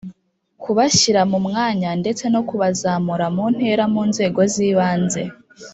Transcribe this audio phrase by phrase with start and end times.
[0.63, 5.23] kubashyira mu myanya ndetse no kubazamura mu ntera Mu nzego z ibanze